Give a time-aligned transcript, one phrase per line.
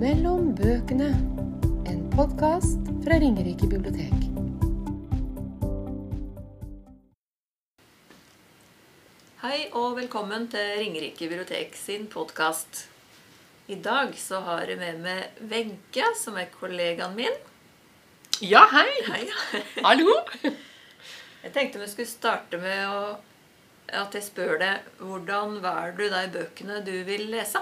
[0.00, 1.10] Mellom bøkene.
[1.84, 4.14] En podkast fra Ringerike bibliotek.
[9.42, 12.86] Hei og velkommen til Ringerike bibliotek sin podkast.
[13.68, 17.36] I dag så har jeg med meg Wenche, som er kollegaen min.
[18.40, 18.88] Ja, hei!
[19.10, 19.20] Hei.
[19.84, 20.16] Hallo!
[21.44, 23.04] Jeg tenkte vi skulle starte med å,
[24.00, 27.60] at jeg spør deg hvordan velger du de bøkene du vil lese?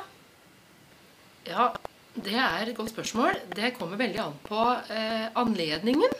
[1.46, 1.72] Ja,
[2.16, 3.36] det er et godt spørsmål.
[3.54, 6.14] Det kommer veldig an på eh, anledningen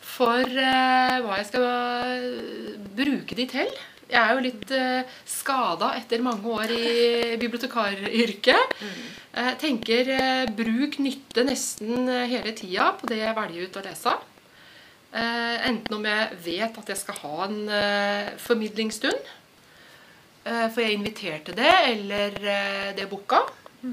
[0.00, 3.72] for eh, hva jeg skal eh, bruke de til.
[4.10, 8.74] Jeg er jo litt eh, skada etter mange år i bibliotekaryrket.
[9.36, 13.84] Jeg tenker eh, bruk nytte nesten eh, hele tida på det jeg velger ut å
[13.86, 14.16] lese.
[15.10, 19.30] Eh, enten om jeg vet at jeg skal ha en eh, formidlingsstund,
[20.46, 23.44] eh, for jeg inviterte det, eller eh, det er booka.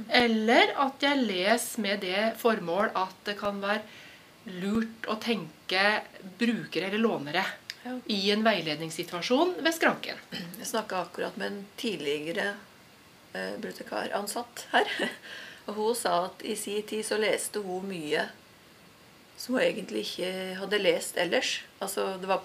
[0.09, 3.81] Eller at jeg leser med det formål at det kan være
[4.62, 5.84] lurt å tenke
[6.39, 7.45] brukere eller lånere
[7.88, 7.94] Ja.
[8.12, 10.17] i en veiledningssituasjon ved skranken.
[10.31, 12.50] Jeg snakka akkurat med en tidligere
[13.34, 14.89] eh, brutekaransatt her.
[15.67, 18.25] Og hun sa at i sin tid så leste hun mye
[19.38, 21.62] som hun egentlig ikke hadde lest ellers.
[21.80, 22.42] Altså Det var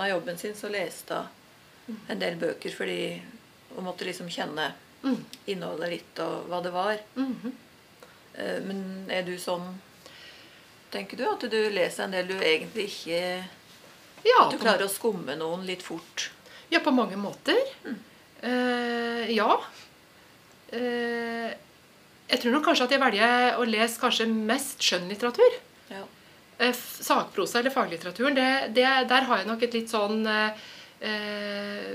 [0.00, 1.24] av jobben sin så leste
[1.86, 3.00] hun en del bøker fordi
[3.74, 4.70] hun måtte liksom kjenne
[5.06, 5.20] Mm.
[5.46, 6.98] innholdet litt og hva det var.
[7.14, 7.52] Mhm.
[8.34, 9.78] Eh, Men er du sånn
[10.90, 13.20] Tenker du at du leser en del du egentlig ikke
[14.24, 16.30] Ja, At du klarer å skumme noen litt fort?
[16.70, 17.54] ja, på mange måter.
[18.42, 19.60] Eh, ja.
[20.72, 21.50] Uh,
[22.26, 25.54] jeg tror nok kanskje at jeg velger å lese kanskje mest skjønnlitteratur.
[25.92, 26.02] Ja.
[26.58, 30.26] Uh, sakprosa eller faglitteraturen, det, det, der har jeg nok et litt sånn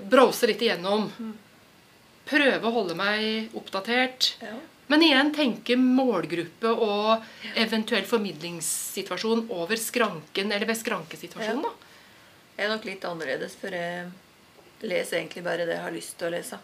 [0.07, 1.09] Browse litt igjennom.
[2.29, 4.35] Prøve å holde meg oppdatert.
[4.41, 4.57] ja.
[4.91, 7.23] Men igjen tenke målgruppe og
[7.55, 11.61] eventuell formidlingssituasjon over skranken eller ved skrankesituasjonen.
[11.63, 11.71] da.
[12.57, 14.09] Jeg er nok litt annerledes, for jeg
[14.83, 16.59] leser egentlig bare det jeg har lyst til å lese.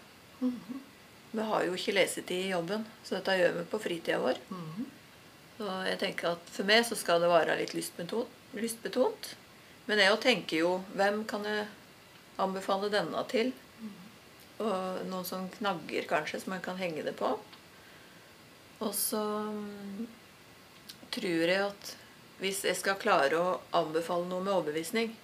[1.32, 4.42] Vi har jo ikke lesetid i jobben, så dette gjør vi på fritida vår.
[5.58, 8.28] Så jeg tenker at for meg så skal det være litt lystbetont.
[8.60, 9.36] lystbetont.
[9.88, 11.68] Men jeg tenker jo Hvem kan jeg
[12.38, 13.54] anbefale denne til?
[14.64, 17.36] Og noen sånne knagger kanskje som man kan henge det på.
[18.80, 20.08] Og så mm,
[21.14, 21.94] tror jeg at
[22.42, 25.16] hvis jeg skal klare å anbefale noe med overbevisning,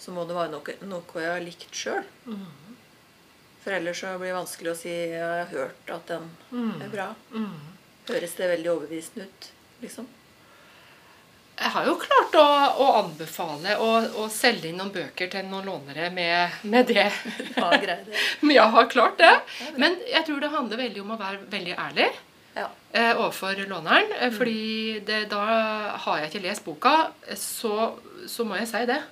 [0.00, 2.06] så må det være noe, noe jeg har likt sjøl.
[3.60, 6.30] For ellers så blir det vanskelig å si jeg har hørt at den
[6.80, 7.10] er bra.
[8.08, 9.50] Høres det veldig overbevisende ut,
[9.82, 10.08] liksom?
[11.60, 12.44] Jeg har jo klart å,
[12.80, 17.10] å anbefale å, selge inn noen bøker til noen lånere med, med det.
[17.56, 17.68] Ja.
[18.40, 19.32] Men jeg har klart det.
[19.76, 22.08] Men jeg tror det handler veldig om å være veldig ærlig
[22.56, 22.66] Ja.
[22.92, 24.08] eh, overfor låneren.
[24.20, 25.42] Eh, fordi det, da
[26.06, 26.94] har jeg ikke lest boka,
[27.36, 27.92] så,
[28.26, 29.02] så må jeg si det.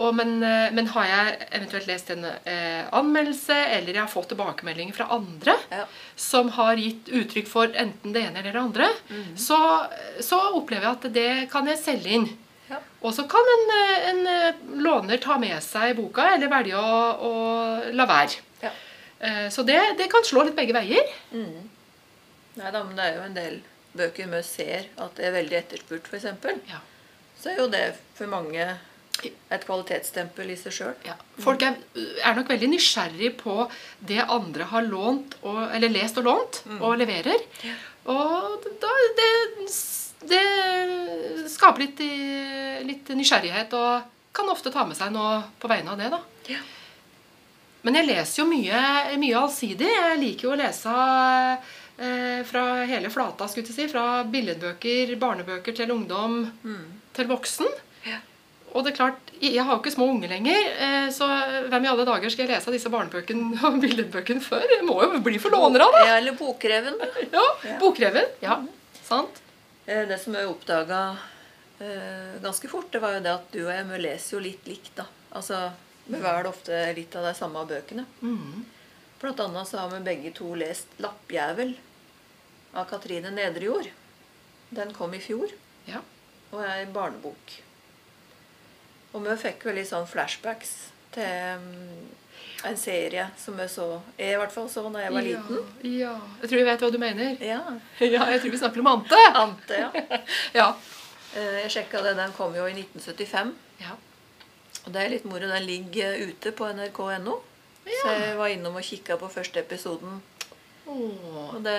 [0.00, 4.30] Og, men, eh, men har jeg eventuelt lest en eh, anmeldelse, eller jeg har fått
[4.32, 5.84] tilbakemeldinger fra andre Ja.
[6.16, 8.86] som har gitt uttrykk for enten det ene eller det andre,
[9.36, 9.58] så,
[10.24, 12.24] så opplever jeg at det kan jeg selge inn.
[12.70, 12.78] Ja.
[13.04, 17.02] Og så kan en, eh, en eh, låner ta med seg boka, eller velge å,
[17.28, 18.40] å la være.
[18.62, 18.70] Ja.
[19.20, 21.04] Eh, Så det, det kan slå litt begge veier.
[21.36, 21.68] Mm.
[22.62, 23.60] Nei da, men det er jo en del
[23.92, 26.24] bøker vi ser at det er veldig etterspurt, f.eks.
[26.72, 26.80] Ja.
[27.42, 27.84] Så er jo det
[28.16, 28.70] for mange
[29.22, 30.94] et kvalitetsstempel i seg sjøl.
[31.06, 31.14] Ja.
[31.42, 31.76] Folk er,
[32.24, 33.56] er nok veldig nysgjerrig på
[34.00, 37.44] det andre har lånt, og, eller lest og lånt, og leverer.
[38.10, 39.30] Og da, det,
[40.32, 40.46] det
[41.52, 42.02] skaper litt,
[42.88, 46.08] litt nysgjerrighet, og kan ofte ta med seg noe på vegne av det.
[46.12, 46.22] da.
[46.50, 46.62] Ja.
[47.82, 48.80] Men jeg leser jo mye,
[49.18, 49.88] mye allsidig.
[49.90, 50.92] Jeg liker jo å lese
[51.98, 53.88] eh, fra hele flata, skulle jeg si.
[53.90, 56.44] Fra billedbøker, barnebøker til ungdom,
[57.12, 57.68] til voksen.
[58.06, 58.20] Ja.
[58.72, 61.26] Og det er klart, jeg har jo ikke små unger lenger, eh, så
[61.68, 64.64] hvem i alle dager skal jeg lese disse barnebøkene og billedbøkene før?
[64.70, 66.04] Jeg må jo bli forlåner av det!
[66.08, 66.96] Ja, eller Bokreven.
[67.36, 67.76] Ja, Ja.
[67.82, 68.30] Bokreven.
[68.40, 68.56] Ja,
[69.04, 69.42] sant?
[69.86, 71.02] Eh, Det som jeg oppdaga
[71.82, 74.66] eh, ganske fort, det var jo det at du og jeg vi leser jo litt
[74.70, 74.94] likt.
[74.96, 75.04] da.
[75.36, 75.70] Altså,
[76.06, 78.06] Vi velger ofte litt av de samme bøkene.
[78.22, 78.62] Mm.
[79.22, 81.76] Blant annet så har vi begge to lest 'Lappjævel'
[82.74, 83.86] av Katrine Nedrejord.
[84.74, 85.52] Den kom i fjor
[85.86, 86.00] Ja.
[86.52, 87.60] og er en barnebok.
[89.12, 90.70] Og vi fikk veldig sånn flashbacks
[91.12, 92.06] til mm,
[92.70, 93.86] en serie som vi så
[94.18, 95.58] Jeg i hvert fall så da jeg var liten.
[95.82, 96.14] Ja, ja.
[96.40, 97.36] Jeg tror jeg vet hva du mener.
[97.44, 97.60] Ja.
[98.14, 99.18] Ja, jeg tror vi snakker om Ante.
[99.42, 99.90] Ante, ja.
[100.60, 100.68] Ja.
[101.36, 102.14] Eh, Jeg sjekka det.
[102.16, 103.52] Den kom jo i 1975.
[103.84, 103.98] ja.
[104.82, 105.46] Og det er litt moro.
[105.46, 107.36] Den ligger ute på nrk.no.
[107.86, 107.98] Ja.
[108.02, 110.20] Så jeg var innom og kikka på første episoden
[110.86, 111.74] Åh, Og det,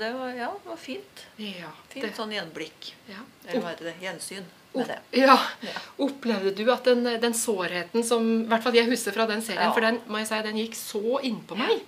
[0.00, 1.22] det var, ja, var fint.
[1.38, 1.70] ja.
[1.92, 2.92] Fint det- sånn gjenblikk.
[3.10, 3.20] ja.
[3.46, 3.94] Eller hva heter det?
[4.02, 4.98] Gjensyn med det.
[5.20, 5.36] Ja.
[5.60, 5.80] Ja.
[5.98, 9.72] Opplevde du at den, den sårheten som I hvert fall jeg husker fra den serien,
[9.72, 11.82] for den må jeg si, den gikk så innpå meg.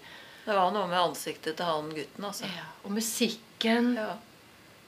[0.44, 2.44] Det var noe med ansiktet til han gutten, altså.
[2.52, 2.66] Ja.
[2.84, 3.94] Og musikken.
[3.96, 4.10] Ja.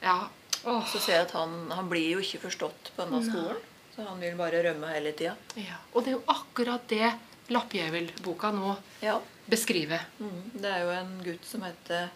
[0.03, 0.17] Ja.
[0.63, 0.83] Åh.
[0.91, 3.57] Så ser jeg at han, han blir jo ikke forstått på denne skolen.
[3.95, 5.33] Så han vil bare rømme hele tida.
[5.57, 5.79] ja.
[5.93, 7.09] Og det er jo akkurat det
[7.49, 9.15] Lappjævel-boka nå Ja.
[9.49, 10.03] beskriver.
[10.19, 10.51] Mm.
[10.53, 12.09] Det er jo en gutt som heter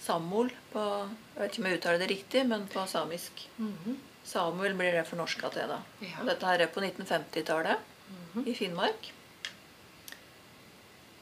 [0.00, 3.44] Samol på Jeg vet ikke om jeg uttaler det riktig, men på samisk.
[3.58, 3.96] Mhm.
[4.24, 5.78] Samuel blir det fornorska til, da.
[6.00, 6.16] Ja.
[6.22, 9.10] Og dette her er på 1950-tallet i Finnmark.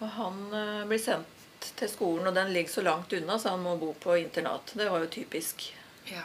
[0.03, 3.63] Og han eh, blir sendt til skolen, og den ligger så langt unna, så han
[3.63, 4.73] må bo på internat.
[4.79, 5.69] Det var jo typisk
[6.11, 6.25] Ja.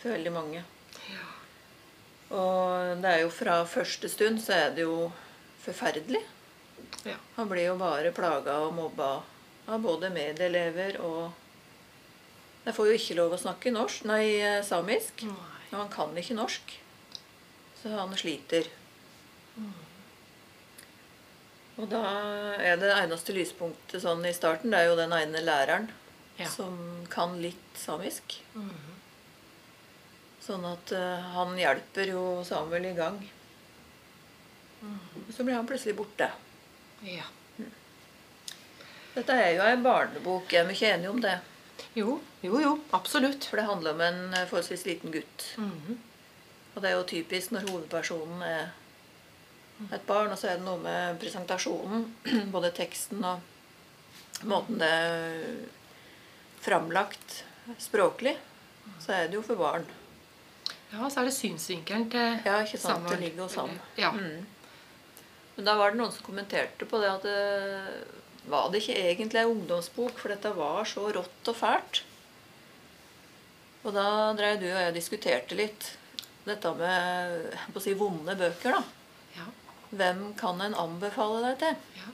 [0.00, 0.62] for veldig mange.
[1.10, 1.26] ja.
[2.36, 5.10] Og det er jo fra første stund så er det jo
[5.64, 6.20] forferdelig.
[7.04, 7.16] Ja.
[7.36, 9.08] Han blir jo bare plaga og mobba
[9.68, 11.32] av både medelever og
[12.64, 15.22] Jeg får jo ikke lov å snakke norsk, nei, eh, samisk.
[15.24, 15.59] Nei.
[15.70, 16.74] Og han kan ikke norsk.
[17.82, 18.66] Så han sliter.
[21.80, 22.00] Og da
[22.60, 25.88] er det eneste lyspunktet sånn i starten, det er jo den ene læreren
[26.40, 26.48] Ja.
[26.48, 28.40] som kan litt samisk.
[28.54, 28.96] Mhm.
[30.40, 33.18] Sånn at uh, han hjelper jo Samuel i gang.
[34.82, 36.30] Og så blir han plutselig borte.
[37.04, 37.26] Ja.
[39.14, 40.52] Dette er jo ei barnebok.
[40.52, 41.36] Er vi ikke enige om det?
[41.98, 42.74] Jo, jo, jo.
[42.96, 43.46] Absolutt.
[43.48, 45.46] For det handler om en eh, forholdsvis liten gutt.
[45.58, 45.98] Mhm.
[46.74, 48.68] Og det er jo typisk når hovedpersonen er
[49.90, 52.04] et barn, og så er det noe med presentasjonen,
[52.54, 55.40] både teksten og måten det er
[56.60, 57.40] framlagt
[57.80, 58.36] språklig,
[59.00, 59.84] så er det jo for barn.
[60.90, 63.06] Ja, så er det synsvinkelen til Ja, ikke sant?
[63.08, 63.76] Det ligger hos han.
[64.00, 64.10] Ja.
[64.10, 64.46] Mm.
[65.56, 67.40] Men da var det noen som kommenterte på det at det,
[68.50, 72.02] var det ikke egentlig ei ungdomsbok, for dette var så rått og fælt.
[73.84, 74.06] Og da
[74.36, 75.92] dreiv du og jeg og diskuterte litt
[76.44, 78.76] dette med på å si, vonde bøker.
[78.76, 78.82] da.
[79.38, 79.46] Ja.
[79.90, 81.80] Hvem kan en anbefale deg til?
[82.00, 82.12] Ja.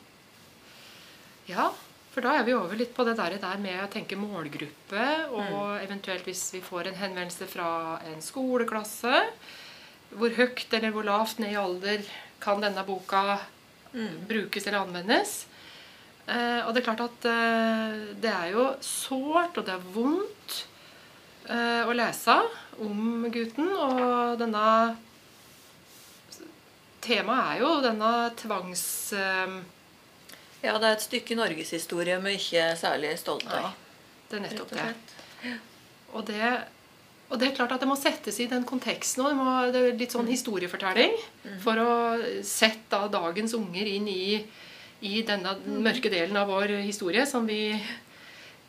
[1.50, 1.67] ja,
[2.15, 5.83] for da er vi over litt på det der, der med å tenke målgruppe, og
[5.83, 7.69] eventuelt hvis vi får en henvendelse fra
[8.09, 9.25] en skoleklasse,
[10.17, 12.06] hvor høyt eller hvor lavt ned i alder
[12.41, 13.41] kan denne boka
[14.31, 15.43] brukes eller anvendes.
[16.26, 20.56] Eh, og det er klart at eh, det er jo sårt, og det er vondt
[21.46, 22.34] eh, å lese
[22.82, 24.64] om gutten, og denne
[27.06, 28.82] Temaet er jo denne tvangs...
[30.64, 33.76] Ja, det er et stykke norgeshistorie vi ikke er særlig stolte Ja, av.
[34.26, 34.87] det er nettopp det.
[36.17, 36.49] Og det,
[37.28, 39.37] og det er klart at det må settes i den konteksten òg.
[39.38, 41.14] Det, det er litt sånn historiefortelling.
[41.62, 41.93] For å
[42.43, 44.40] sette da dagens unger inn i,
[45.04, 47.75] i denne mørke delen av vår historie som vi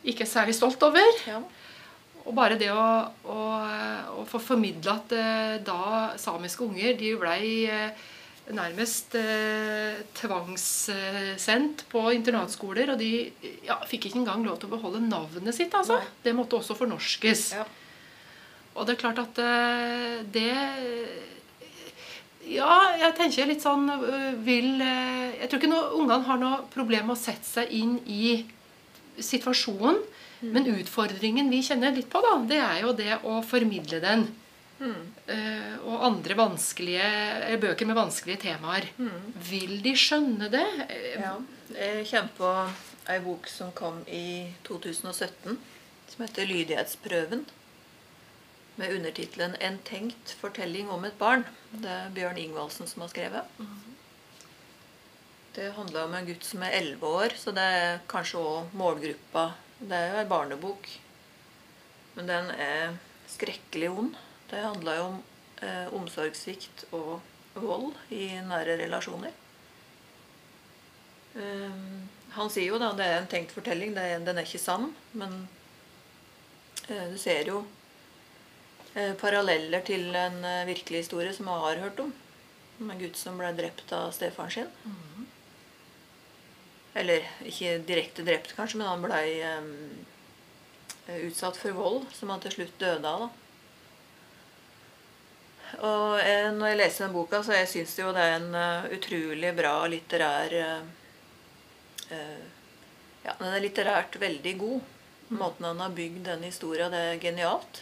[0.07, 1.24] ikke er særlig stolt over.
[1.27, 1.39] Ja.
[2.27, 2.83] Og bare det å,
[3.31, 3.39] å,
[4.19, 8.07] å få formidla at eh, da samiske unger de blei eh,
[8.56, 13.27] nærmest eh, tvangssendt på internatskoler, og de
[13.68, 15.73] ja, fikk ikke engang lov til å beholde navnet sitt.
[15.75, 16.00] altså.
[16.00, 16.15] Nei.
[16.23, 17.50] Det måtte også fornorskes.
[17.56, 17.65] Ja.
[18.77, 20.51] Og det er klart at eh, det
[22.47, 26.61] Ja, jeg tenker litt sånn øh, vil eh, Jeg tror ikke noe, ungene har noe
[26.73, 28.38] problem med å sette seg inn i
[29.17, 29.99] situasjonen.
[30.53, 34.27] Men utfordringen vi kjenner litt på, da, det er jo det å formidle den.
[34.77, 38.85] Eh, og andre vanskelige bøker med vanskelige temaer.
[39.49, 40.68] Vil de skjønne det?
[41.18, 41.33] Ja.
[41.73, 42.51] Jeg kjenner på
[43.09, 45.57] ei bok som kom i 2017,
[46.11, 47.47] som heter 'Lydighetsprøven'.
[48.78, 51.46] Med undertittelen 'En tenkt fortelling om et barn'.
[51.72, 53.44] Det er Bjørn Ingvaldsen som har skrevet.
[55.56, 59.54] Det handler om en gutt som er 11 år, så det er kanskje òg målgruppa.
[59.80, 60.90] Det er jo ei barnebok.
[62.16, 64.14] Men den er skrekkelig ond.
[64.52, 65.18] Det handler jo om
[65.62, 67.22] eh, omsorgssvikt og
[67.56, 69.34] vold i nære relasjoner.
[71.38, 74.92] Um, han sier jo da det er en tenkt fortelling, det den er ikke sann.
[75.18, 75.48] Men
[76.88, 77.64] eh, du ser jo
[79.21, 82.13] paralleller til en eh, virkelig historie som jeg har hørt om.
[82.81, 84.69] Om en gutt som ble drept av stefaren sin.
[86.97, 89.19] Eller ikke direkte drept, kanskje, men han ble
[91.27, 93.27] utsatt for vold, som han til slutt døde av.
[93.27, 93.47] da.
[95.75, 98.87] Og jeg, når jeg leser den boka, så jeg syns jo det er en uh,
[98.95, 100.85] utrolig bra litterær uh,
[102.16, 102.45] eh,
[103.25, 104.94] Ja, den er litterært veldig god.
[105.35, 107.81] Måten han har bygd den historia, det er genialt.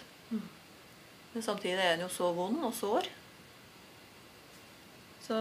[1.36, 3.10] Men samtidig er den jo så vond og sår.
[5.26, 5.38] Så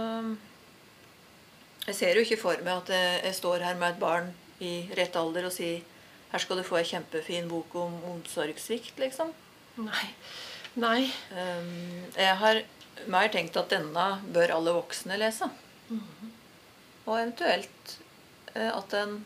[1.86, 4.32] jeg ser jo ikke for meg at jeg, står her med et barn
[4.64, 5.84] i rett alder og sier
[6.32, 9.30] her skal du få ei kjempefin bok om omsorgssvikt, liksom.
[9.78, 10.08] Nei.
[10.74, 11.04] Nei.
[11.30, 12.62] Um, jeg har
[13.06, 15.46] mer tenkt at denne bør alle voksne lese.
[17.04, 17.94] Og eventuelt
[18.56, 19.20] eh, at en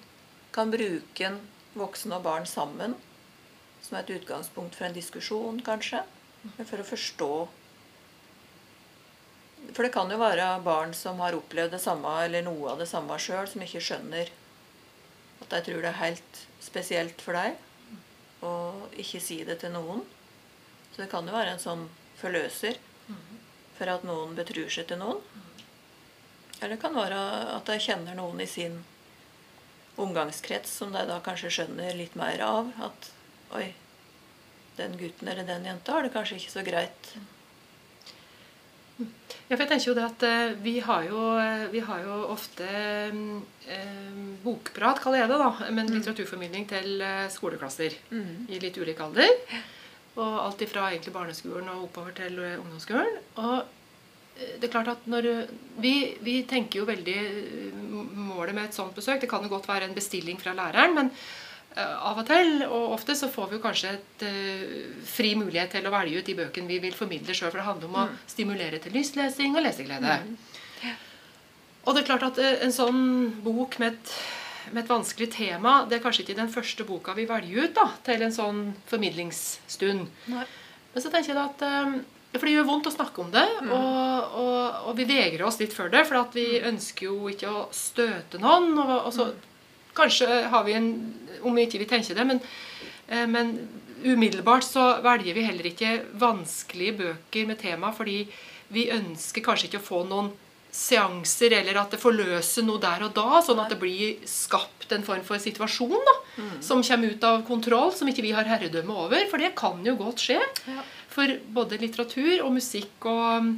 [0.52, 1.40] kan bruke en
[1.78, 2.96] voksen og barn sammen
[3.86, 6.02] som et utgangspunkt for en diskusjon, kanskje.
[6.58, 7.30] For å forstå
[9.74, 12.88] For det kan jo være barn som har opplevd det samme eller noe av det
[12.90, 14.30] samme sjøl, som ikke skjønner
[15.42, 17.58] at de tror det er helt spesielt for deg,
[18.46, 20.02] og ikke si det til noen.
[20.90, 21.84] Så det kan jo være en sånn
[22.18, 22.78] forløser
[23.78, 25.20] for at noen betrur seg til noen.
[26.58, 27.18] Eller det kan være
[27.54, 28.80] at de kjenner noen i sin
[29.98, 32.72] omgangskrets som de da kanskje skjønner litt mer av.
[32.82, 33.10] At
[33.54, 33.70] oi,
[34.78, 37.12] den gutten eller den jenta har det kanskje ikke så greit.
[38.98, 42.16] Ja, for jeg tenker jo det at eh, vi har jo, eh, vi har jo
[42.34, 47.00] ofte eh, bokprat, kaller jeg det, da, men litteraturformidling til
[47.32, 49.30] skoleklasser skoleklasser i litt ulik alder.
[50.18, 53.18] Og alt ifra egentlig barneskolen og oppover til eh, ungdomsskolen.
[53.38, 53.56] Og
[54.38, 55.94] eh, det er klart at når eh, vi,
[56.26, 57.84] vi tenker jo veldig eh,
[58.28, 61.12] Målet med et sånt besøk Det kan jo godt være en bestilling fra læreren, men
[61.12, 61.47] eh,
[61.78, 65.86] av og til, og ofte, så får vi jo kanskje et uh, fri mulighet til
[65.88, 67.52] å velge ut de bøkene vi vil formidle sjøl.
[67.52, 70.18] For det handler om å stimulere til lystlesing og leseglede.
[71.86, 73.02] Og det er klart at uh, en sånn
[73.44, 74.14] bok med et,
[74.74, 77.90] med et vanskelig tema, det er kanskje ikke den første boka vi velger ut da,
[78.06, 80.08] til en sånn formidlingsstund.
[80.34, 80.46] Nei.
[80.92, 81.98] Men så tenker jeg da at eh,
[82.34, 85.76] For det gjør vondt å snakke om det, og, og, og vi vegrer oss litt
[85.76, 86.02] for det.
[86.08, 88.72] For at vi ønsker jo ikke å støte noen.
[88.82, 89.28] Og, og så
[89.98, 90.90] kanskje har vi en
[91.38, 92.40] Om vi ikke vil tenke det, men,
[93.06, 93.52] eh, men
[94.02, 98.24] umiddelbart så velger vi heller ikke vanskelige bøker med tema fordi
[98.74, 100.32] vi ønsker kanskje ikke å få noen
[100.74, 105.04] seanser, eller at det forløser noe der og da, sånn at det blir skapt en
[105.06, 106.14] form for situasjon da,
[106.64, 109.24] som kommer ut av kontroll, som ikke vi har herredømme over.
[109.30, 110.38] For det kan jo godt skje.
[110.68, 110.84] Ja.
[111.12, 113.48] For både litteratur og musikk og,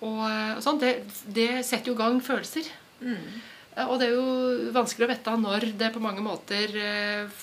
[0.00, 0.94] og, og sånn, det,
[1.26, 2.70] det setter jo i gang følelser.
[3.02, 3.42] Eh,
[3.82, 7.40] Og det er jo vanskelig å vite når det på mange måter eh,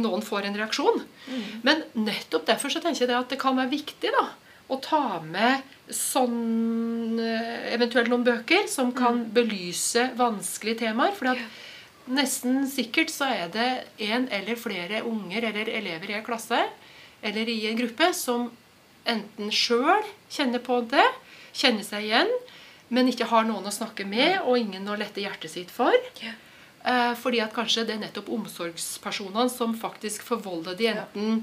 [0.00, 1.04] noen får en reaksjon.
[1.66, 4.24] Men nettopp derfor så tenker jeg det at det kan være viktig da,
[4.72, 11.14] å ta med sånn, eh, eventuelt noen bøker som kan belyse vanskelige temaer.
[11.14, 11.38] For
[12.14, 13.68] nesten sikkert så er det
[14.10, 16.64] en eller flere unger eller elever i en klasse
[17.24, 18.50] eller i en gruppe som
[19.08, 21.06] enten sjøl kjenner på det,
[21.56, 22.30] kjenner seg igjen,
[22.88, 25.94] men ikke har noen å snakke med og ingen å lette hjertet sitt for.
[26.20, 31.40] Eh, fordi at kanskje det er nettopp omsorgspersonene som faktisk forvolder de enten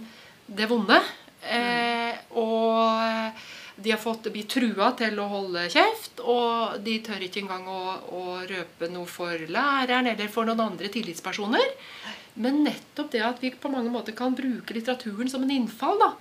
[0.51, 0.97] det vonde,
[1.45, 2.31] mm.
[2.37, 3.41] og
[3.83, 7.81] de har fått bli trua til å holde kjeft, og de tør ikke engang å,
[8.13, 11.75] å røpe noe for læreren eller for noen andre tillitspersoner.
[12.41, 16.11] Men nettopp det at vi på mange måter kan bruke litteraturen som en innfall, da,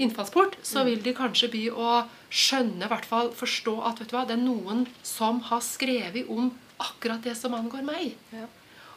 [0.00, 4.16] innfallsport, så vil de kanskje bli å skjønne, i hvert fall forstå at vet du
[4.16, 8.14] hva, det er noen som har skrevet om akkurat det som angår meg.
[8.32, 8.46] Ja.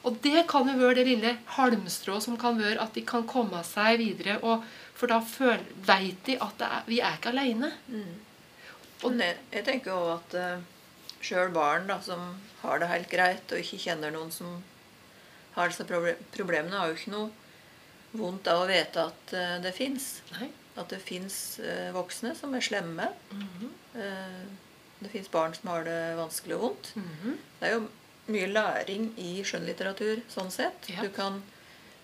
[0.07, 3.61] Og det kan jo være det lille halmstrået som kan være at de kan komme
[3.67, 4.39] seg videre.
[4.41, 4.63] Og,
[4.97, 5.19] for da
[5.87, 7.71] veit de at er, vi er ikke alene.
[9.03, 10.63] Og det, jeg tenker òg at uh,
[11.21, 14.59] sjøl barn da, som har det helt greit, og ikke kjenner noen som
[15.55, 17.29] har disse proble problemene, har jo ikke noe
[18.17, 20.11] vondt av å vite at uh, det fins.
[20.79, 21.35] At det fins
[21.91, 23.09] voksne som er slemme.
[23.91, 24.43] Eh,
[25.01, 26.91] det fins barn som har det vanskelig og vondt.
[27.59, 27.81] Det er jo
[28.27, 30.89] mye læring i skjønnlitteratur sånn sett.
[30.89, 31.01] Ja.
[31.01, 31.41] Du kan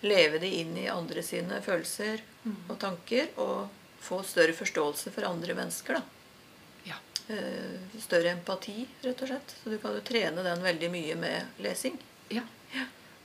[0.02, 2.20] leve det inn i andre sine følelser
[2.68, 3.68] og tanker, og
[4.00, 5.94] få større forståelse for andre mennesker.
[5.94, 6.02] da.
[6.84, 6.94] Ja.
[7.28, 9.54] Eh, større empati, rett og slett.
[9.62, 11.98] Så du kan jo trene den veldig mye med lesing.
[12.30, 12.42] Ja.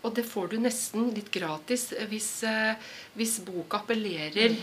[0.03, 2.75] Og det får du nesten litt gratis hvis, eh,
[3.15, 4.57] hvis boka appellerer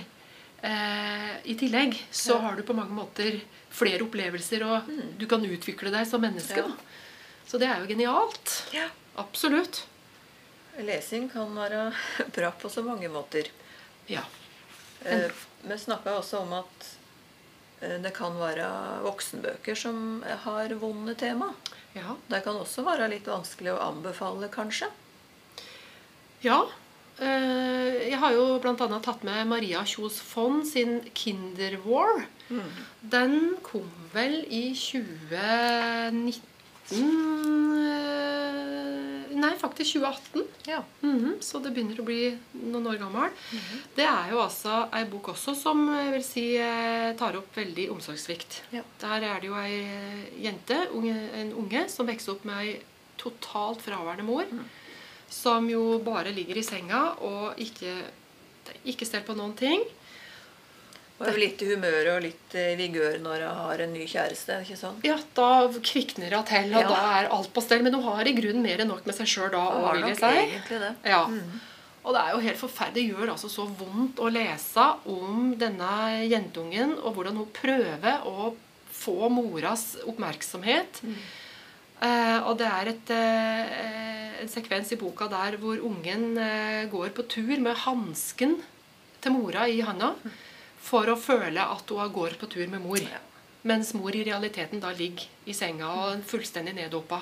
[0.62, 1.94] eh, i tillegg.
[2.10, 2.38] Så Ja.
[2.40, 4.82] har du på mange måter flere opplevelser, og
[5.18, 6.56] du kan utvikle deg som menneske.
[6.56, 6.62] Ja.
[6.68, 6.76] Da.
[7.50, 8.52] Så det er jo genialt.
[9.19, 9.83] Absolutt.
[10.87, 11.88] Lesing kan være
[12.37, 13.49] bra på så mange måter.
[14.11, 14.23] Ja.
[15.04, 15.26] Eh,
[15.66, 16.87] Vi snakka også om at
[17.83, 18.69] eh, det kan være
[19.04, 21.50] voksenbøker som har vonde tema.
[21.97, 22.14] Ja.
[22.30, 24.88] Det kan også være litt vanskelig å anbefale, kanskje.
[26.47, 26.61] ja.
[27.21, 28.76] Eh, Jeg har jo bl.a.
[29.04, 32.25] tatt med Maria Kjos Fond sin 'Kinderwar'.
[33.02, 36.40] Den kom vel i 2019
[36.99, 38.56] eh,
[39.40, 40.42] Nei, faktisk 2018.
[40.68, 40.82] Ja.
[41.00, 42.26] Mhm, så det begynner å bli
[42.66, 43.30] noen år gammel.
[43.97, 47.87] Det er jo altså ei bok også som jeg vil si eh, tar opp veldig
[47.94, 48.59] omsorgssvikt.
[48.75, 48.82] Ja.
[49.00, 49.78] Der er det jo ei
[50.44, 52.75] jente, unge, en unge, som vokser opp med ei
[53.20, 54.52] totalt fraværende mor.
[55.30, 57.92] som jo bare ligger i senga og ikke,
[58.90, 59.85] ikke stell på noen ting.
[61.20, 64.62] Og er litt i humøret og litt i vigør når hun har en ny kjæreste.
[64.64, 65.02] ikke sant?
[65.04, 66.88] Ja, da kvikner hun til, og Ja.
[66.88, 67.82] da er alt på stell.
[67.84, 69.60] Men hun har i grunnen mer enn nok med seg sjøl da.
[69.60, 70.38] Og har nok seg.
[70.46, 70.94] egentlig det.
[71.04, 71.26] Ja.
[71.26, 71.60] Mm.
[72.00, 72.94] Og det er jo helt forferdelig.
[72.94, 78.54] Det gjør altså så vondt å lese om denne jentungen, og hvordan hun prøver å
[78.90, 81.02] få moras oppmerksomhet.
[81.04, 81.16] Mm.
[82.00, 87.12] Uh, og det er et, uh, en sekvens i boka der hvor ungen uh, går
[87.12, 88.56] på tur med hansken
[89.20, 90.14] til mora i handa
[90.80, 92.99] for å føle at hun går på tur med mor.
[93.02, 93.20] Ja.
[93.68, 97.18] Mens mor i realiteten da ligger i senga og fullstendig neddopa.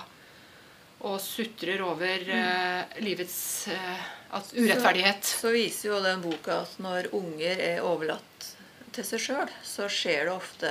[1.08, 5.22] Og sutrer over eh, livets eh, at urettferdighet.
[5.24, 8.48] Så viser jo den boka at når unger er overlatt
[8.94, 10.70] til seg sjøl, så skjer det ofte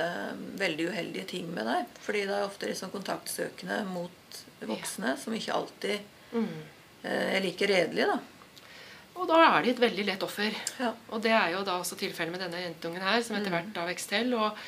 [0.60, 1.86] veldig uheldige ting med deg.
[2.04, 6.44] Fordi det er ofte liksom kontaktsøkende mot voksne som ikke alltid Mm.
[7.08, 8.04] eh, er like redelige.
[8.04, 8.18] da.
[9.18, 10.54] Og da er de et veldig lett offer.
[10.78, 10.92] Ja.
[11.10, 13.86] Og det er jo da også tilfellet med denne jentungen her, som etter hvert da
[13.88, 14.34] vokser til.
[14.38, 14.60] Og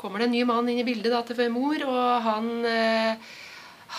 [0.00, 3.16] kommer det en ny mann inn i bildet da til mor, og han eh,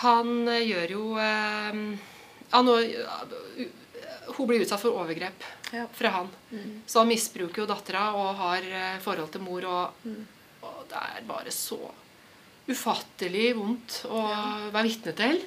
[0.02, 1.78] Han eh, gjør jo eh,
[2.52, 2.62] ja,
[4.36, 5.86] Hun blir utsatt for overgrep Ja.
[5.92, 6.28] fra han.
[6.52, 6.82] Mm.
[6.86, 8.62] Så han misbruker jo dattera og har
[9.02, 10.26] forhold til mor, og, Mm.
[10.62, 11.80] og det er bare så
[12.68, 14.22] ufattelig vondt å
[14.74, 15.40] være vitne til.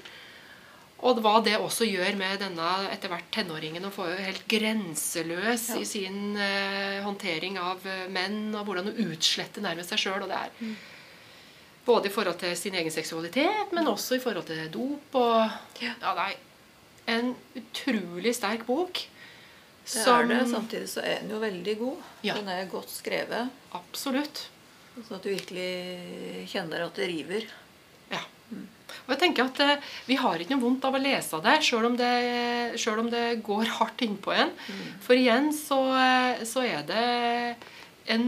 [1.01, 3.83] Og hva det også gjør med denne etter hvert tenåringen.
[3.87, 5.77] Hun får jo helt grenseløs Ja.
[5.79, 10.25] i sin eh, håndtering av eh, menn, og hvordan hun utsletter nærmest seg sjøl.
[10.59, 10.75] Mm.
[11.85, 15.15] både i forhold til sin egen seksualitet, men også i forhold til dop.
[15.15, 15.49] Og
[15.81, 15.93] Ja.
[16.01, 16.35] ja, det
[17.07, 18.99] er en utrolig sterk bok.
[19.89, 20.41] Det er det.
[20.51, 21.95] Samtidig så er den jo veldig god.
[22.21, 22.33] Ja.
[22.35, 24.43] Den er godt skrevet, Absolutt.
[25.07, 27.47] sånn at du virkelig kjenner at det river.
[29.09, 31.89] Og jeg tenker at eh, Vi har ikke noe vondt av å lese det, sjøl
[31.89, 34.53] om, om det går hardt innpå en.
[35.03, 37.05] For igjen så, eh, så er det
[38.13, 38.27] en,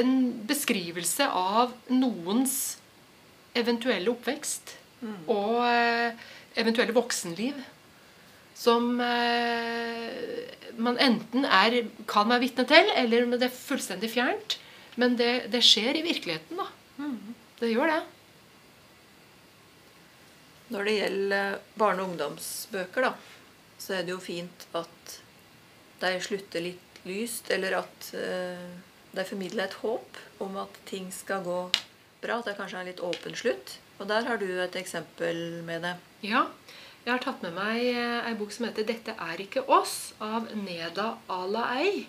[0.00, 0.14] en
[0.48, 2.78] beskrivelse av noens
[3.58, 4.76] eventuelle oppvekst
[5.32, 6.16] og eh,
[6.60, 7.60] eventuelle voksenliv.
[8.60, 10.48] Som eh,
[10.80, 14.58] man enten er, kan være vitne til, eller om det er fullstendig fjernt.
[15.00, 16.66] Men det, det skjer i virkeligheten, da.
[17.60, 18.00] Det gjør det.
[20.70, 23.12] Når det gjelder barne- og ungdomsbøker, da,
[23.80, 25.16] så er det jo fint at
[26.00, 28.68] de slutter litt lyst, eller at eh,
[29.16, 31.60] de formidler et håp om at ting skal gå
[32.22, 32.38] bra.
[32.38, 33.78] At det kanskje er en litt åpen slutt.
[34.00, 35.96] Og der har du et eksempel med det.
[36.24, 36.46] Ja,
[37.04, 40.48] jeg har tatt med meg eh, ei bok som heter 'Dette er ikke oss' av
[40.56, 42.06] Neda Alaei.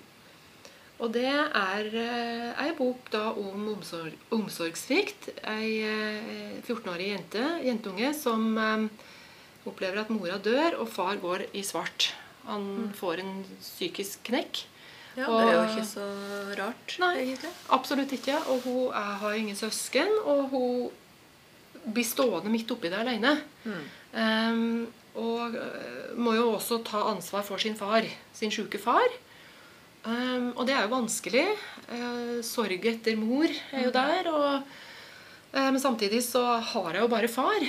[1.01, 5.31] Og det er eh, ei bok da om omsorg, omsorgssvikt.
[5.49, 8.83] Ei eh, 14-årig jente, jentunge som eh,
[9.65, 12.11] opplever at mora dør, og far går i svart.
[12.45, 14.63] Han får en psykisk knekk.
[15.17, 16.05] Ja, Og- Det er jo ikke så
[16.61, 17.15] rart, Nei.
[17.25, 17.49] egentlig.
[17.69, 18.37] Absolutt ikke.
[18.53, 20.91] Og hun er, har ingen søsken, og hun
[21.91, 23.33] blir stående midt oppi det alene.
[23.65, 23.83] Mm.
[24.13, 24.87] Um,
[25.17, 25.57] og
[26.15, 28.05] må jo også ta ansvar for sin far,
[28.37, 29.09] sin sjuke far.
[30.09, 31.45] Ehm, og det er jo vanskelig.
[31.91, 34.29] Uh, sorg etter mor er jo der.
[34.31, 34.73] Og,
[35.53, 37.65] uh, men samtidig så har jeg jo bare far.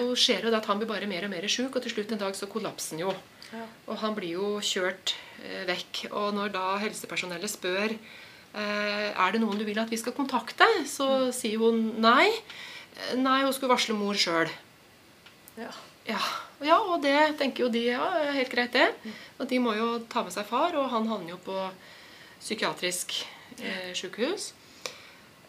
[0.00, 2.12] Og skjer jo det at han blir bare mer og mer sjuk, og til slutt
[2.14, 3.14] en dag så kollapser han jo.
[3.50, 3.64] Ja.
[3.90, 6.04] Og han blir jo kjørt uh, vekk.
[6.10, 7.96] Og når da helsepersonellet spør
[8.50, 12.26] er det noen du vil at vi skal kontakte, så sier hun nei.
[13.14, 14.50] Nei, hun skulle varsle mor sjøl.
[15.54, 15.70] Ja.
[16.08, 16.18] Ja.
[16.64, 19.14] Ja, og det tenker jo de ja, er helt greit, det.
[19.40, 21.56] Og de må jo ta med seg far, og han havner jo på
[22.40, 23.14] psykiatrisk
[23.60, 24.52] eh, sykehus.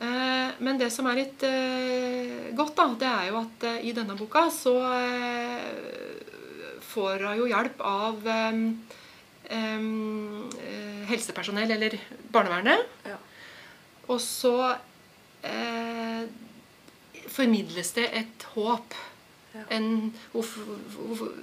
[0.02, 3.94] Eh, men det som er litt eh, godt, da, det er jo at eh, i
[3.96, 5.68] denne boka så eh,
[6.92, 8.64] får hun jo hjelp av eh,
[9.58, 9.86] eh,
[11.12, 12.00] helsepersonell, eller
[12.34, 12.88] barnevernet.
[13.08, 13.20] Ja.
[14.10, 14.56] Og så
[15.46, 16.26] eh,
[17.32, 18.98] formidles det et håp.
[19.70, 19.88] En,
[20.34, 20.44] hun,
[20.96, 21.36] hun,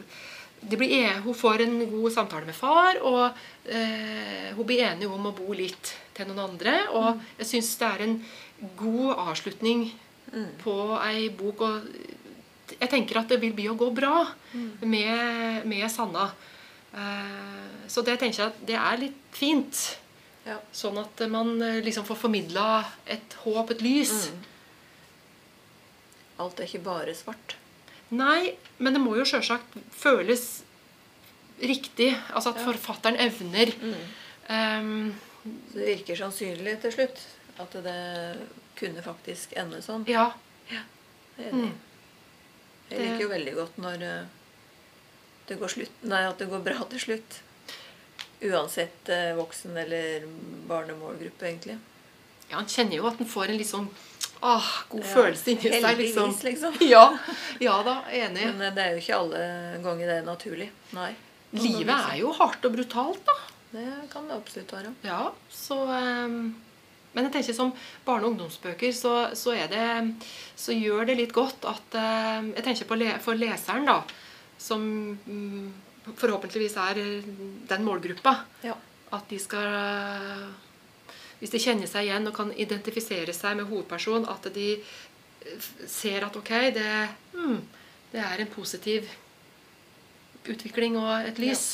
[0.71, 5.35] blir, hun får en god samtale med far, og eh, hun blir enig om å
[5.37, 6.79] bo litt til noen andre.
[6.97, 8.21] Og jeg syns det er en
[8.81, 9.91] god avslutning
[10.29, 10.49] Mm.
[10.61, 10.73] på
[11.07, 11.63] ei bok.
[11.65, 14.27] Og jeg tenker at det vil bli å gå bra
[14.83, 16.27] med, med Sanna.
[16.93, 19.81] Eh, så det tenker jeg at det er litt fint.
[20.45, 20.59] Ja.
[20.73, 22.67] Sånn at man eh, liksom får formidla
[23.09, 24.13] et håp, et lys.
[24.29, 24.45] Mm.
[26.45, 27.57] Alt er ikke bare svart.
[28.11, 30.63] Nei, men det må jo sjølsagt føles
[31.61, 32.15] riktig.
[32.33, 32.65] Altså at Ja.
[32.73, 33.95] forfatteren evner Mm.
[34.51, 37.19] Um, Så det virker sannsynlig til slutt
[37.61, 38.39] at det
[38.77, 40.07] kunne faktisk ende sånn.
[40.09, 40.33] Ja.
[40.71, 40.81] Jeg
[41.39, 41.69] er enig.
[41.69, 41.79] Mm.
[42.91, 44.25] Jeg liker jo veldig godt når, eh,
[45.47, 47.41] det går, slutt, nei, at det går bra til slutt.
[48.43, 50.21] Uansett eh, voksen- eller
[50.69, 51.79] barnemålgruppe, egentlig.
[52.51, 53.89] Ja, Han kjenner jo at han får en litt sånn
[54.43, 55.99] ah, god Ja, følelse inni seg.
[55.99, 56.35] liksom.
[56.45, 56.75] liksom.
[56.95, 57.05] Ja,
[57.61, 58.45] ja da, enig.
[58.55, 59.43] Men eh, det er jo ikke alle
[59.85, 60.71] ganger det er naturlig.
[60.97, 61.11] Nei.
[61.57, 63.37] Livet er jo hardt og brutalt, da.
[63.73, 64.95] Det kan det absolutt være.
[65.05, 66.55] Ja, så Um
[67.15, 67.71] Men jeg tenker som
[68.07, 70.15] barne- og ungdomsbøker, så, så, er det,
[70.55, 74.03] så gjør det litt godt at eh, Jeg tenker på le, for leseren, da,
[74.61, 74.85] som
[75.27, 75.73] mm,
[76.21, 77.01] forhåpentligvis er
[77.73, 78.75] den målgruppa, Ja.
[79.13, 79.67] at de skal
[81.39, 86.27] Hvis de kjenner seg igjen og kan identifisere seg med hovedpersonen, at de eh, ser
[86.27, 86.93] at ok, det,
[87.35, 87.59] mm,
[88.13, 89.09] det er en positiv
[90.49, 91.67] utvikling og et lys.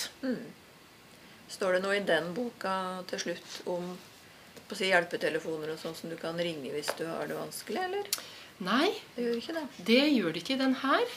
[1.54, 2.74] Står det noe i den boka
[3.10, 3.94] til slutt om
[4.74, 8.08] si, hjelpetelefoner og sånn som du kan ringe hvis du har det vanskelig, eller?
[8.62, 9.64] Nei, Det gjør ikke det.
[9.86, 11.14] Det gjør det ikke i den her.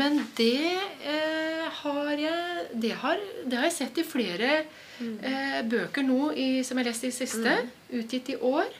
[0.00, 6.02] Men det, eh, har jeg, det, har, det har jeg sett i flere eh, bøker
[6.02, 7.56] nå i, som jeg har lest i siste,
[7.92, 8.72] utgitt i år.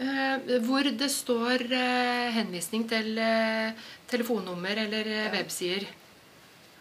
[0.00, 3.76] Eh, hvor det står eh, henvisning til eh,
[4.08, 5.26] telefonnummer eller ja.
[5.34, 5.84] websider.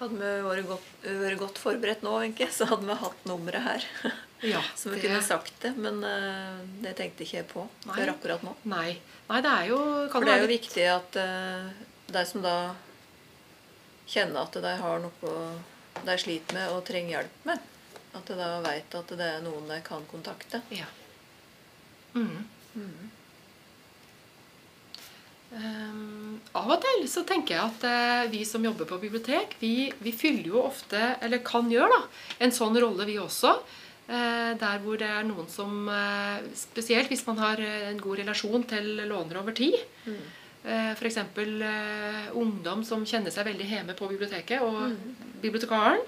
[0.02, 0.86] Hadde vi vært godt,
[1.22, 3.88] vært godt forberedt nå, Wenche, så hadde vi hatt nummeret her.
[4.42, 7.94] Ja, Så vi det- kunne sagt det, men uh, det tenkte ikke jeg på Nei.
[7.94, 8.56] før akkurat nå.
[8.72, 8.96] Nei.
[9.30, 9.78] Nei, det er jo
[10.10, 10.64] kan For det er jo litt...
[10.66, 11.68] viktig at uh,
[12.16, 12.56] de som da
[14.10, 15.36] kjenner at de har noe
[16.08, 17.62] de sliter med og trenger hjelp med,
[18.18, 20.64] at de da vet at det er noen de kan kontakte.
[20.74, 20.90] Ja.
[22.18, 22.42] Mm.
[22.74, 23.12] Um,
[25.52, 30.14] av og til så tenker jeg at eh, vi som jobber på bibliotek, vi, vi
[30.16, 32.02] fyller jo ofte, eller kan gjøre, da,
[32.46, 33.56] en sånn rolle vi også.
[34.12, 38.24] Eh, der hvor det er noen som eh, Spesielt hvis man har eh, en god
[38.24, 39.78] relasjon til lånere over tid.
[40.08, 40.24] Mm.
[40.64, 41.20] Eh, F.eks.
[41.20, 44.96] Eh, ungdom som kjenner seg veldig hjemme på biblioteket, og
[45.44, 46.04] bibliotekaren.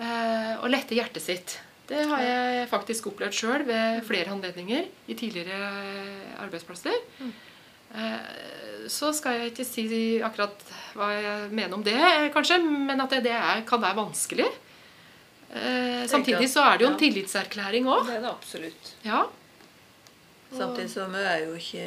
[0.00, 1.58] Eh, og lette hjertet sitt.
[1.90, 6.94] Det har jeg faktisk opplevd sjøl ved flere anledninger i tidligere eh, arbeidsplasser.
[7.24, 7.38] Eh,
[8.90, 9.84] så skal jeg ikke si
[10.22, 10.64] akkurat
[10.98, 14.48] hva jeg mener om det, eh, kanskje, men at det, er, kan være vanskelig.
[15.50, 18.06] Eh, samtidig så er det jo en tillitserklæring òg.
[18.06, 18.92] Det er det absolutt.
[19.06, 19.24] Ja.
[20.50, 21.86] Samtidig så vi er jo ikke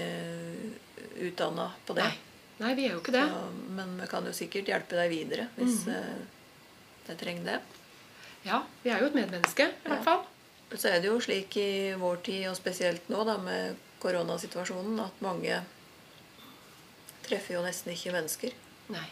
[1.27, 2.07] utdanna på det.
[2.07, 2.19] Nei.
[2.63, 3.25] Nei, vi er jo ikke det.
[3.27, 6.27] Så, men vi kan jo sikkert hjelpe deg videre hvis mm.
[7.07, 7.61] de trenger det.
[8.43, 10.23] Ja, Vi er jo et medmenneske, i hvert fall.
[10.73, 15.21] Så er det jo slik i vår tid, og spesielt nå da med koronasituasjonen, at
[15.23, 15.61] mange
[17.25, 18.55] treffer jo nesten ikke mennesker.
[18.93, 19.05] Nei.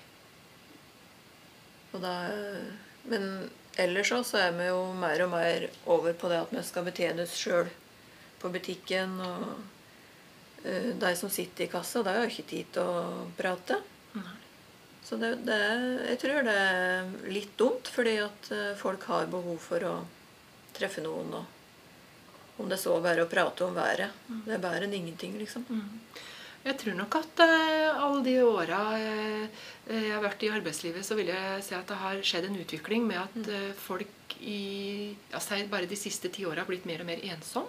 [1.92, 2.14] Og da,
[3.12, 3.28] men
[3.82, 6.88] ellers også, så er vi jo mer og mer over på det at vi skal
[6.88, 7.72] betjenes sjøl
[8.42, 9.18] på butikken.
[9.20, 13.80] Og eh, de som sitter i kassa, de har jo ikke tid til å prate.
[14.18, 14.38] Nei.
[15.02, 15.62] Så det, det,
[16.12, 19.96] jeg tror det er litt dumt, fordi at eh, folk har behov for å
[20.78, 21.34] treffe noen.
[21.42, 24.14] Og om det så bare å prate om været.
[24.46, 25.66] Det er bedre enn ingenting, liksom.
[26.62, 31.18] Jeg tror nok at uh, alle de åra uh, jeg har vært i arbeidslivet, så
[31.18, 35.58] vil jeg si at det har skjedd en utvikling med at uh, folk i altså
[35.70, 37.68] bare de siste ti åra har blitt mer og mer ensom.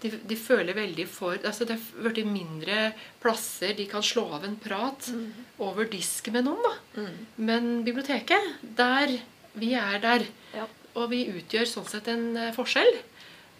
[0.00, 2.76] De, de føler veldig for altså Det har blitt mindre
[3.20, 5.10] plasser de kan slå av en prat
[5.60, 6.64] over disk med noen.
[6.64, 7.06] da.
[7.36, 9.12] Men biblioteket, der
[9.60, 10.24] vi er der.
[10.56, 10.66] Ja.
[10.96, 12.92] Og vi utgjør sånn sett en forskjell.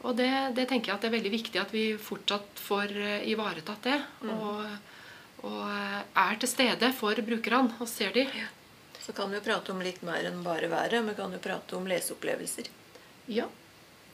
[0.01, 3.27] Og det, det tenker jeg at det er veldig viktig at vi fortsatt får eh,
[3.29, 3.99] ivaretatt det.
[4.33, 4.65] Og,
[5.45, 8.25] og eh, er til stede for brukerne og ser de.
[9.01, 11.03] Så kan vi jo prate om litt mer enn bare været.
[11.09, 12.71] Vi kan jo prate om leseopplevelser.
[13.33, 13.47] Ja,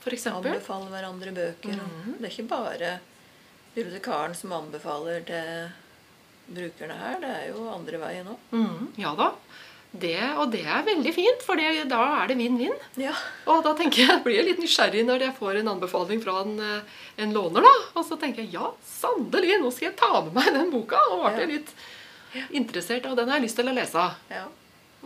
[0.03, 0.53] for eksempel.
[0.57, 1.79] Anbefale hverandre bøker.
[1.83, 2.91] og Det er ikke bare
[3.75, 5.71] bibliotekaren som anbefaler til
[6.47, 7.19] brukerne her.
[7.23, 8.45] Det er jo andre veien òg.
[8.55, 9.31] Mhm, ja da.
[10.01, 12.75] Det, og det er veldig fint, for det, da er det vinn-vinn.
[13.01, 13.13] Ja.
[13.49, 16.53] Og da tenker jeg, blir jeg litt nysgjerrig når jeg får en anbefaling fra en,
[16.59, 17.65] eh, en låner.
[17.65, 17.73] da.
[17.97, 21.01] Og så tenker jeg ja, sannelig, nå skal jeg ta med meg den boka.
[21.15, 21.51] Og ble Ja.
[21.57, 21.73] litt
[22.53, 24.07] interessert, og den har jeg lyst til å lese.
[24.33, 24.45] ja.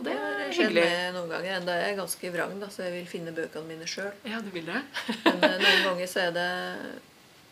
[0.00, 0.82] Og det er hyggelig.
[0.88, 1.56] med noen ganger.
[1.58, 4.08] Enda jeg er ganske vrang, da, så jeg vil finne bøkene mine sjøl.
[4.24, 4.80] Ja, du vil det?
[5.26, 6.46] Men eh, noen ganger så er det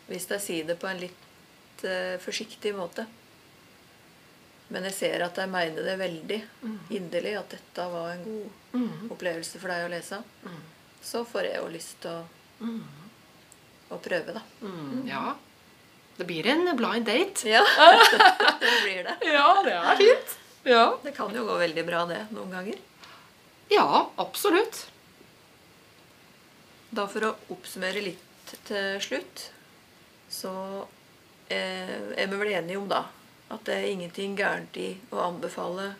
[0.08, 3.04] Hvis jeg sier det på en litt uh, forsiktig måte
[4.70, 6.38] Men jeg ser at jeg mener det veldig
[6.94, 9.08] inderlig, at dette var en god mm.
[9.10, 10.20] opplevelse for deg å lese,
[11.02, 12.68] så får jeg jo lyst til å,
[13.90, 14.44] å prøve, da.
[14.62, 15.24] Mm, ja.
[16.20, 17.48] Det blir en blind date.
[17.48, 17.64] Ja,
[18.62, 19.16] det blir det.
[19.26, 20.38] Ja, det er fint.
[20.68, 22.80] Ja, Det kan jo gå veldig bra, det, noen ganger.
[23.72, 23.86] ja
[24.20, 24.84] absolutt.
[26.90, 29.46] Da for å oppsummere litt til slutt,
[30.30, 30.52] så
[31.48, 33.06] eh, er vi vel enige om da
[33.50, 35.92] at det er ingenting gærent i å anbefale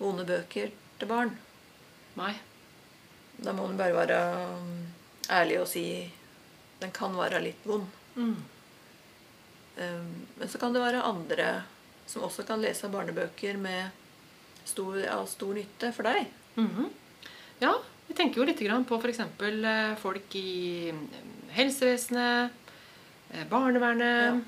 [0.00, 1.32] vonde bøker til barn.
[2.20, 2.34] Nei.
[3.40, 4.18] Da må du bare være
[4.60, 4.72] um,
[5.32, 5.84] ærlig og si
[6.80, 7.88] den kan være litt vond.
[8.16, 8.36] Mm.
[9.80, 11.48] Um, Men så kan det være andre
[12.10, 13.96] som også kan lese barnebøker med
[14.68, 16.28] stor, av stor nytte for deg.
[16.58, 16.90] Mhm.
[17.60, 17.74] Ja,
[18.08, 19.20] vi tenker jo litt på f.eks.
[20.00, 20.92] folk i
[21.54, 22.50] helsevesenet,
[23.30, 24.40] helsevesenet, eh,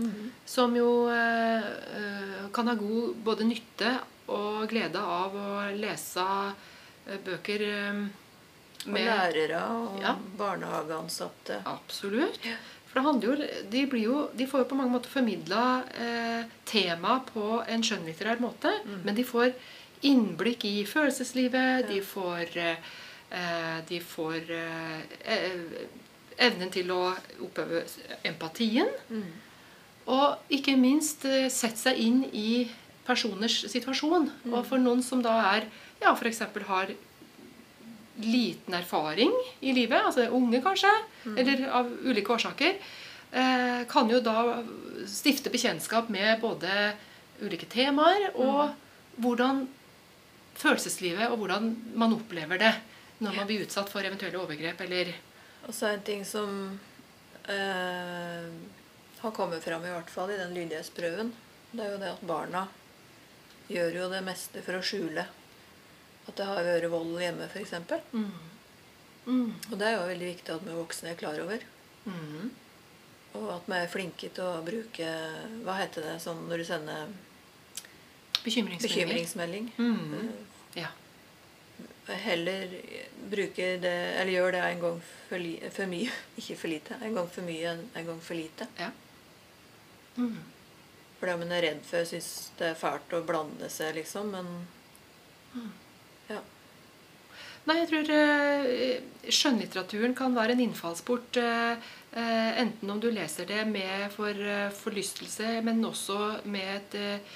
[0.00, 3.92] barnevernet, som jo eh, kan ha god både nytte
[4.30, 6.26] og glede av å lese
[7.06, 8.02] eh, bøker eh,
[8.86, 10.14] Og lærere og Ja.
[10.38, 11.60] barnehageansatte.
[11.68, 12.40] Absolutt.
[12.90, 13.34] For jo,
[13.70, 18.40] de, blir jo, de får jo på mange måter formidla eh, tema på en skjønnlitterær
[18.42, 18.72] måte.
[19.04, 19.52] Men de får
[20.02, 21.86] innblikk i følelseslivet.
[21.90, 24.98] De får, eh, de får eh,
[25.36, 25.86] eh,
[26.48, 27.12] evnen til å
[27.46, 27.84] oppøve
[28.26, 28.88] empatien.
[29.10, 29.28] Mm.
[30.10, 32.64] Og ikke minst eh, sette seg inn i
[33.06, 34.28] personers situasjon.
[34.50, 35.68] Og for noen som da er
[36.00, 36.42] ja, f.eks.
[36.66, 36.92] har
[38.20, 39.32] liten erfaring
[39.64, 40.90] i livet, altså unge kanskje,
[41.40, 42.76] eller av ulike årsaker,
[43.32, 44.62] eh, kan jo da
[45.08, 46.92] stifte bekjentskap med både
[47.40, 48.74] ulike temaer og
[49.20, 49.64] hvordan
[50.60, 52.74] følelseslivet og hvordan man opplever det
[53.20, 55.14] når man blir utsatt for eventuelle overgrep eller
[55.68, 56.78] Og så en ting som
[57.48, 58.48] eh,
[59.22, 61.32] har kommet fram, i hvert fall i den lydighetsprøven,
[61.72, 62.64] det er jo det at barna
[63.70, 65.22] gjør jo det meste for å skjule
[66.28, 67.74] at det har vært vold hjemme, f.eks.
[68.12, 68.30] mm.
[69.26, 69.50] Mm.
[69.70, 71.62] Og det er jo veldig viktig at vi voksne er klar over.
[72.08, 72.48] Mm.
[73.38, 75.10] Og at vi er flinke til å bruke
[75.66, 77.12] Hva heter det sånn når du sender
[78.42, 78.80] Bekymringsmelding.
[78.88, 79.68] bekymringsmelding?
[79.76, 80.30] Mm.
[80.80, 80.88] Ja.
[82.08, 82.72] Eh, Heller
[83.30, 86.08] bruke det Eller gjør det en gang for, li, for mye.
[86.40, 86.98] Ikke for lite.
[87.04, 88.66] En gang for mye en gang for lite.
[88.80, 88.90] ja.
[90.20, 90.38] Mm.
[91.20, 92.30] Fordi man er redd for Syns
[92.60, 94.32] det er fælt å blande seg, liksom.
[94.32, 94.48] Men
[96.30, 96.40] ja.
[97.68, 98.94] Nei, jeg tror eh,
[99.28, 101.40] skjønnlitteraturen kan være en innfallsport.
[101.42, 104.48] Eh, eh, enten om du leser det med for
[104.80, 107.30] forlystelse, men også med et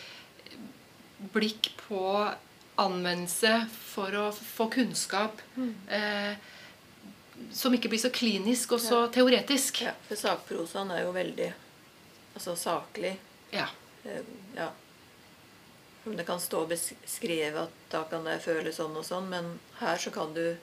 [1.34, 2.00] blikk på
[2.80, 5.42] anvendelse for å få kunnskap.
[5.88, 6.34] Eh,
[7.54, 9.82] som ikke blir så klinisk og så teoretisk.
[9.86, 9.92] ja.
[10.08, 11.50] For sakprosaen er jo veldig
[12.34, 13.16] altså saklig.
[13.50, 13.68] Ja.
[14.04, 14.22] Eh,
[14.56, 14.70] Ja.
[16.06, 19.96] Om det kan stå beskrevet at da kan jeg føle sånn og sånn, men her
[19.96, 20.56] så kan du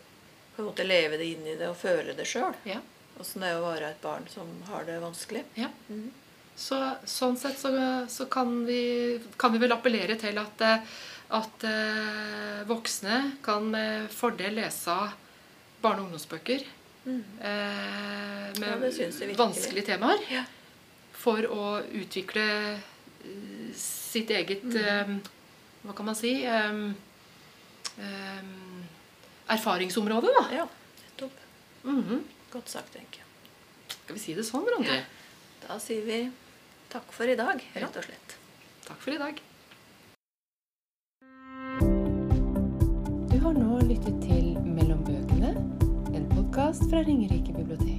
[0.55, 2.53] på en måte leve det inn i det og føle det sjøl.
[2.63, 2.77] ja.
[3.19, 5.43] Åssen det er å være et barn som har det vanskelig.
[5.55, 5.69] ja.
[5.89, 6.11] Mhm.
[6.55, 7.71] Så, sånn sett så,
[8.11, 10.61] så kan, vi, kan vi vel appellere til at,
[11.31, 14.93] at eh, voksne kan med fordel lese
[15.81, 16.61] barne- og ungdomsbøker
[17.05, 17.23] mm.
[17.39, 19.37] eh, med virkelig.
[19.39, 20.19] vanskelige temaer.
[20.29, 20.43] Ja.
[21.21, 21.65] For å
[22.01, 25.15] utvikle eh, sitt eget Mm.
[25.15, 25.21] um,
[25.85, 26.81] Hva kan man si um,
[27.97, 28.83] um,
[29.49, 30.43] Erfaringsområde, da.
[30.53, 30.65] ja,
[31.01, 31.31] nettopp.
[31.83, 32.21] Mhm.
[32.53, 33.95] Godt sagt, tenker jeg.
[34.03, 34.99] Skal vi si det sånn, Randi?
[35.67, 36.19] Da sier vi
[36.91, 38.35] takk for i dag, rett og slett.
[38.85, 39.41] Takk for i dag.
[43.31, 45.53] Du har nå lyttet til Mellom bøkene,
[46.15, 47.90] en podkast fra Ringerike bibliotek.